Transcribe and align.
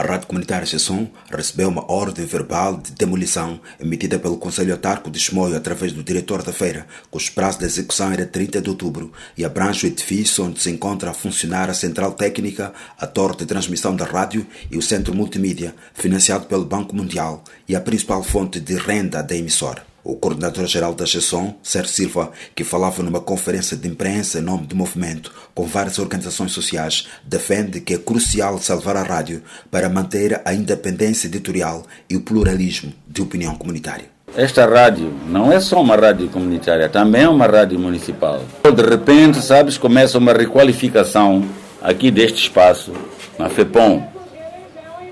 A 0.00 0.02
Rádio 0.02 0.28
Comunitária 0.28 0.64
Chesson 0.64 1.10
recebeu 1.30 1.68
uma 1.68 1.92
ordem 1.92 2.24
verbal 2.24 2.78
de 2.78 2.90
demolição 2.92 3.60
emitida 3.78 4.18
pelo 4.18 4.38
Conselho 4.38 4.72
Autarco 4.72 5.10
de 5.10 5.20
Chimoio 5.20 5.54
através 5.54 5.92
do 5.92 6.02
diretor 6.02 6.42
da 6.42 6.54
feira, 6.54 6.86
cujo 7.10 7.30
prazo 7.32 7.58
de 7.58 7.66
execução 7.66 8.10
era 8.10 8.24
30 8.24 8.62
de 8.62 8.70
outubro 8.70 9.12
e 9.36 9.44
abrange 9.44 9.84
o 9.84 9.88
edifício 9.88 10.42
onde 10.42 10.58
se 10.58 10.70
encontra 10.70 11.10
a 11.10 11.14
funcionar 11.14 11.68
a 11.68 11.74
central 11.74 12.12
técnica, 12.12 12.72
a 12.98 13.06
torre 13.06 13.36
de 13.36 13.44
transmissão 13.44 13.94
da 13.94 14.06
rádio 14.06 14.46
e 14.70 14.78
o 14.78 14.82
centro 14.82 15.14
multimídia, 15.14 15.74
financiado 15.92 16.46
pelo 16.46 16.64
Banco 16.64 16.96
Mundial 16.96 17.44
e 17.68 17.76
a 17.76 17.80
principal 17.82 18.22
fonte 18.22 18.58
de 18.58 18.76
renda 18.76 19.22
da 19.22 19.36
emissora. 19.36 19.89
O 20.02 20.16
coordenador-geral 20.16 20.94
da 20.94 21.04
Chesson, 21.04 21.54
Sérgio 21.62 21.92
Silva, 21.92 22.32
que 22.54 22.64
falava 22.64 23.02
numa 23.02 23.20
conferência 23.20 23.76
de 23.76 23.86
imprensa 23.86 24.38
em 24.38 24.42
nome 24.42 24.66
do 24.66 24.74
movimento 24.74 25.30
com 25.54 25.66
várias 25.66 25.98
organizações 25.98 26.52
sociais, 26.52 27.06
defende 27.22 27.80
que 27.80 27.94
é 27.94 27.98
crucial 27.98 28.58
salvar 28.58 28.96
a 28.96 29.02
rádio 29.02 29.42
para 29.70 29.90
manter 29.90 30.40
a 30.44 30.54
independência 30.54 31.26
editorial 31.26 31.84
e 32.08 32.16
o 32.16 32.22
pluralismo 32.22 32.92
de 33.06 33.20
opinião 33.20 33.54
comunitária. 33.54 34.06
Esta 34.36 34.64
rádio 34.64 35.12
não 35.26 35.52
é 35.52 35.58
só 35.60 35.82
uma 35.82 35.96
rádio 35.96 36.28
comunitária, 36.28 36.88
também 36.88 37.22
é 37.22 37.28
uma 37.28 37.46
rádio 37.46 37.78
municipal. 37.78 38.40
De 38.62 38.82
repente, 38.82 39.42
sabes, 39.42 39.76
começa 39.76 40.18
uma 40.18 40.32
requalificação 40.32 41.44
aqui 41.82 42.10
deste 42.10 42.42
espaço, 42.42 42.92
na 43.38 43.48
FEPOM, 43.48 44.06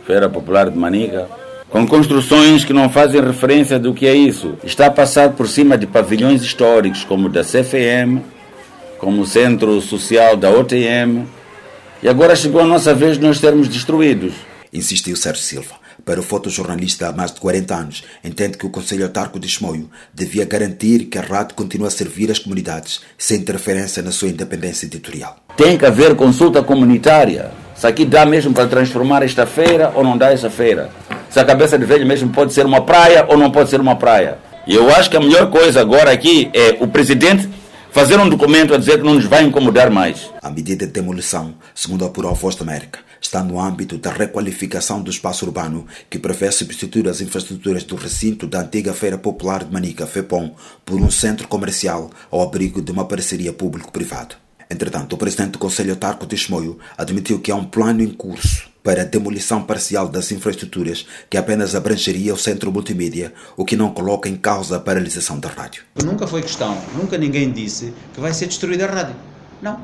Feira 0.07 0.29
Popular 0.29 0.71
de 0.71 0.79
Manica, 0.79 1.29
com 1.71 1.87
construções 1.87 2.65
que 2.65 2.73
não 2.73 2.89
fazem 2.89 3.21
referência 3.21 3.79
do 3.79 3.93
que 3.93 4.07
é 4.07 4.15
isso. 4.15 4.55
Está 4.65 4.87
a 4.87 4.91
passar 4.91 5.33
por 5.33 5.49
cima 5.49 5.77
de 5.77 5.87
pavilhões 5.87 6.43
históricos, 6.43 7.05
como 7.05 7.27
o 7.27 7.31
da 7.31 7.43
CFM, 7.43 8.23
como 8.99 9.23
o 9.23 9.27
Centro 9.27 9.81
Social 9.81 10.37
da 10.37 10.51
OTM, 10.51 11.27
e 12.03 12.09
agora 12.09 12.35
chegou 12.35 12.61
a 12.61 12.67
nossa 12.67 12.95
vez 12.95 13.17
de 13.17 13.23
nós 13.23 13.39
sermos 13.39 13.69
destruídos. 13.69 14.35
Insistiu 14.73 15.17
Sérgio 15.17 15.43
Silva. 15.43 15.79
Para 16.05 16.21
o 16.21 16.23
fotojornalista 16.23 17.09
há 17.09 17.13
mais 17.13 17.33
de 17.33 17.41
40 17.41 17.75
anos, 17.75 18.05
entende 18.25 18.57
que 18.57 18.65
o 18.65 18.71
Conselho 18.71 19.05
Autarco 19.05 19.39
de 19.39 19.49
Chimoio 19.49 19.91
devia 20.15 20.45
garantir 20.45 21.07
que 21.07 21.19
a 21.19 21.23
rádio 21.23 21.57
continue 21.57 21.89
a 21.89 21.91
servir 21.91 22.31
as 22.31 22.39
comunidades, 22.39 23.01
sem 23.19 23.41
interferência 23.41 24.03
na 24.03 24.13
sua 24.13 24.29
independência 24.29 24.87
editorial. 24.87 25.37
Tem 25.57 25.77
que 25.77 25.85
haver 25.85 26.15
consulta 26.15 26.63
comunitária. 26.63 27.51
Se 27.75 27.87
aqui 27.87 28.05
dá 28.05 28.25
mesmo 28.25 28.55
para 28.55 28.69
transformar 28.69 29.23
esta 29.23 29.45
feira 29.45 29.93
ou 29.95 30.05
não 30.05 30.17
dá 30.17 30.33
essa 30.33 30.49
feira 30.49 30.89
se 31.31 31.39
a 31.39 31.45
cabeça 31.45 31.79
de 31.79 31.85
velho 31.85 32.07
mesmo 32.07 32.31
pode 32.31 32.53
ser 32.53 32.67
uma 32.67 32.81
praia 32.81 33.27
ou 33.29 33.37
não 33.37 33.51
pode 33.51 33.71
ser 33.71 33.81
uma 33.81 33.97
praia. 33.97 34.39
E 34.67 34.75
eu 34.75 34.91
acho 34.91 35.09
que 35.11 35.17
a 35.17 35.21
melhor 35.21 35.51
coisa 35.51 35.81
agora 35.81 36.11
aqui 36.11 36.51
é 36.53 36.77
o 36.81 36.89
presidente 36.89 37.49
fazer 37.91 38.19
um 38.21 38.29
documento 38.29 38.75
a 38.75 38.79
dizer 38.79 38.99
que 38.99 39.05
não 39.05 39.15
nos 39.15 39.25
vai 39.25 39.43
incomodar 39.43 39.91
mais. 39.91 40.31
A 40.43 40.51
medida 40.51 40.87
de 40.87 40.93
demolição, 40.93 41.55
segundo 41.75 42.05
apurou 42.05 42.31
a 42.31 42.35
Voz 42.35 42.55
da 42.55 42.63
América, 42.63 43.01
está 43.21 43.43
no 43.43 43.61
âmbito 43.61 43.99
da 43.99 44.13
requalificação 44.13 45.01
do 45.01 45.11
espaço 45.11 45.45
urbano 45.45 45.87
que 46.09 46.19
prevê 46.19 46.51
substituir 46.53 47.09
as 47.09 47.21
infraestruturas 47.21 47.83
do 47.85 47.97
recinto 47.97 48.47
da 48.47 48.61
antiga 48.61 48.93
Feira 48.93 49.19
Popular 49.19 49.65
de 49.65 49.73
Manica, 49.73 50.07
FEPOM, 50.07 50.55
por 50.85 51.01
um 51.01 51.11
centro 51.11 51.49
comercial 51.49 52.11
ao 52.31 52.43
abrigo 52.43 52.83
de 52.83 52.93
uma 52.93 53.05
parceria 53.05 53.53
público-privada. 53.53 54.37
Entretanto, 54.71 55.15
o 55.15 55.19
presidente 55.19 55.53
do 55.53 55.59
Conselho 55.59 55.93
Autarco 55.93 56.27
de 56.27 56.37
Chimoio 56.37 56.79
admitiu 56.97 57.41
que 57.41 57.51
há 57.51 57.57
um 57.57 57.65
plano 57.65 58.03
em 58.03 58.11
curso 58.11 58.69
para 58.89 59.03
a 59.03 59.05
demolição 59.05 59.63
parcial 59.63 60.09
das 60.09 60.33
infraestruturas 60.33 61.05
que 61.29 61.37
apenas 61.37 61.75
abrangeria 61.75 62.33
o 62.33 62.39
centro 62.39 62.73
multimídia, 62.73 63.35
o 63.55 63.63
que 63.63 63.77
não 63.77 63.91
coloca 63.91 64.31
em 64.31 64.35
causa 64.35 64.79
a 64.79 64.81
paralisação 64.81 65.39
da 65.39 65.51
rádio. 65.51 65.83
Nunca 66.03 66.27
foi 66.27 66.41
questão, 66.41 66.75
nunca 66.97 67.19
ninguém 67.19 67.53
disse 67.53 67.93
que 68.15 68.19
vai 68.19 68.33
ser 68.33 68.47
destruída 68.47 68.87
a 68.87 68.91
rádio. 68.91 69.15
Não. 69.61 69.79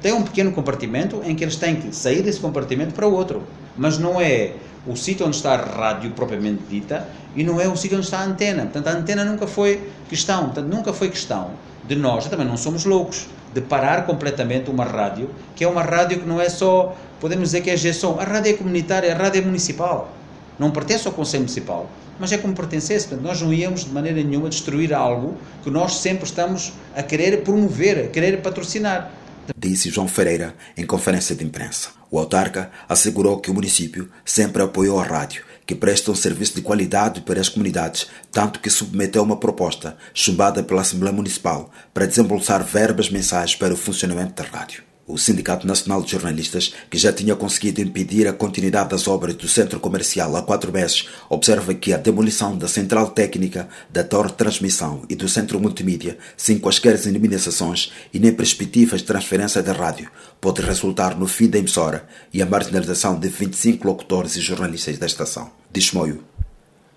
Tem 0.00 0.14
um 0.14 0.22
pequeno 0.22 0.52
compartimento 0.52 1.20
em 1.22 1.34
que 1.34 1.44
eles 1.44 1.56
têm 1.56 1.76
que 1.76 1.94
sair 1.94 2.22
desse 2.22 2.40
compartimento 2.40 2.94
para 2.94 3.06
o 3.06 3.12
outro. 3.12 3.42
Mas 3.76 3.98
não 3.98 4.18
é 4.18 4.54
o 4.86 4.96
sítio 4.96 5.26
onde 5.26 5.36
está 5.36 5.52
a 5.52 5.56
rádio 5.56 6.10
propriamente 6.12 6.62
dita 6.66 7.06
e 7.36 7.44
não 7.44 7.60
é 7.60 7.68
o 7.68 7.76
sítio 7.76 7.98
onde 7.98 8.06
está 8.06 8.20
a 8.20 8.24
antena. 8.24 8.62
Portanto, 8.62 8.86
a 8.86 8.98
antena 9.00 9.22
nunca 9.26 9.46
foi 9.46 9.86
questão. 10.08 10.44
Portanto, 10.44 10.68
nunca 10.68 10.94
foi 10.94 11.10
questão 11.10 11.50
de 11.86 11.96
nós, 11.96 12.26
também 12.26 12.46
não 12.46 12.56
somos 12.56 12.84
loucos, 12.84 13.26
de 13.52 13.60
parar 13.60 14.06
completamente 14.06 14.70
uma 14.70 14.84
rádio, 14.84 15.30
que 15.54 15.64
é 15.64 15.68
uma 15.68 15.82
rádio 15.82 16.20
que 16.20 16.26
não 16.26 16.40
é 16.40 16.48
só 16.48 16.96
podemos 17.20 17.50
dizer 17.50 17.60
que 17.62 17.70
é 17.70 17.76
gestão. 17.76 18.18
A 18.18 18.24
rádio 18.24 18.52
é 18.52 18.54
comunitária, 18.54 19.14
a 19.14 19.16
rádio 19.16 19.40
é 19.40 19.44
municipal. 19.44 20.12
Não 20.58 20.70
pertence 20.70 21.06
ao 21.06 21.12
Conselho 21.12 21.42
Municipal, 21.42 21.88
mas 22.18 22.32
é 22.32 22.38
como 22.38 22.54
pertencesse. 22.54 23.08
Portanto, 23.08 23.26
nós 23.26 23.40
não 23.40 23.52
íamos 23.52 23.84
de 23.84 23.90
maneira 23.90 24.22
nenhuma 24.22 24.48
destruir 24.48 24.92
algo 24.92 25.36
que 25.62 25.70
nós 25.70 25.96
sempre 25.96 26.24
estamos 26.24 26.72
a 26.94 27.02
querer 27.02 27.42
promover, 27.42 28.06
a 28.06 28.08
querer 28.08 28.40
patrocinar. 28.40 29.10
Disse 29.56 29.90
João 29.90 30.08
Ferreira 30.08 30.54
em 30.76 30.86
conferência 30.86 31.34
de 31.34 31.44
imprensa. 31.44 31.90
O 32.10 32.18
autarca 32.18 32.70
assegurou 32.88 33.40
que 33.40 33.50
o 33.50 33.54
município 33.54 34.08
sempre 34.24 34.62
apoiou 34.62 35.00
a 35.00 35.04
rádio, 35.04 35.44
que 35.66 35.74
presta 35.74 36.10
um 36.10 36.14
serviço 36.14 36.54
de 36.54 36.62
qualidade 36.62 37.22
para 37.22 37.40
as 37.40 37.48
comunidades, 37.48 38.06
tanto 38.30 38.60
que 38.60 38.70
submeteu 38.70 39.22
uma 39.22 39.36
proposta, 39.36 39.96
chumbada 40.12 40.62
pela 40.62 40.82
Assembleia 40.82 41.14
Municipal, 41.14 41.70
para 41.92 42.06
desembolsar 42.06 42.62
verbas 42.62 43.10
mensais 43.10 43.54
para 43.54 43.74
o 43.74 43.76
funcionamento 43.76 44.42
da 44.42 44.48
rádio. 44.48 44.93
O 45.06 45.18
Sindicato 45.18 45.66
Nacional 45.66 46.02
de 46.02 46.12
Jornalistas, 46.12 46.72
que 46.88 46.96
já 46.96 47.12
tinha 47.12 47.36
conseguido 47.36 47.82
impedir 47.82 48.26
a 48.26 48.32
continuidade 48.32 48.88
das 48.88 49.06
obras 49.06 49.34
do 49.34 49.46
centro 49.46 49.78
comercial 49.78 50.34
há 50.34 50.42
quatro 50.42 50.72
meses, 50.72 51.08
observa 51.28 51.74
que 51.74 51.92
a 51.92 51.98
demolição 51.98 52.56
da 52.56 52.66
central 52.66 53.10
técnica, 53.10 53.68
da 53.90 54.02
torre 54.02 54.28
de 54.28 54.34
transmissão 54.34 55.02
e 55.06 55.14
do 55.14 55.28
centro 55.28 55.60
multimídia, 55.60 56.16
sem 56.38 56.58
quaisquer 56.58 56.98
indemnizações 57.06 57.92
e 58.14 58.18
nem 58.18 58.32
perspectivas 58.32 59.00
de 59.00 59.06
transferência 59.06 59.62
da 59.62 59.74
rádio, 59.74 60.10
pode 60.40 60.62
resultar 60.62 61.18
no 61.18 61.26
fim 61.26 61.48
da 61.48 61.58
emissora 61.58 62.06
e 62.32 62.40
a 62.40 62.46
marginalização 62.46 63.20
de 63.20 63.28
25 63.28 63.86
locutores 63.86 64.36
e 64.36 64.40
jornalistas 64.40 64.96
da 64.96 65.04
estação. 65.04 65.50
Diz 65.70 65.92
Moio, 65.92 66.24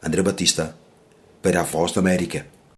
André 0.02 0.22
Batista, 0.22 0.78
para 1.42 1.60
a 1.60 1.64
Voz 1.64 1.92
da 1.92 2.00
América. 2.00 2.57